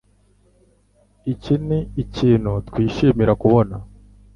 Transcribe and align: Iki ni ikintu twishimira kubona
Iki 1.33 1.53
ni 1.67 1.79
ikintu 2.03 2.51
twishimira 2.67 3.33
kubona 3.41 3.75